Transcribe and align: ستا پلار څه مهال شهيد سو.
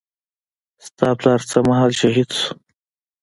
ستا 0.85 1.09
پلار 1.19 1.39
څه 1.49 1.57
مهال 1.67 1.91
شهيد 1.99 2.29
سو. 2.39 2.49